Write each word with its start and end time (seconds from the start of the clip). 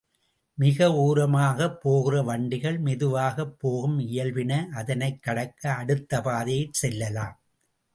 மிக 0.57 0.87
ஓரமாகப் 0.93 1.81
போகிற 1.81 2.21
வண்டிகள் 2.21 2.79
மெதுவாகப் 2.79 3.59
போகும் 3.59 3.99
இயல்பின 3.99 4.67
அதனைக் 4.69 5.23
கடக்க 5.23 5.73
அடுத்த 5.73 6.21
பாதையில் 6.21 6.69
செல்லலாம். 6.71 7.35